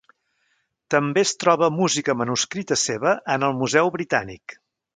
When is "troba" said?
1.43-1.69